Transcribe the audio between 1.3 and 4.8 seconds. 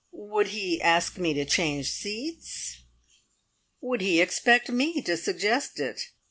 to change seats? Would he expect